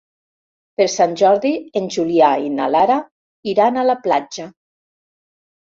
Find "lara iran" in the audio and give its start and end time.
2.77-3.79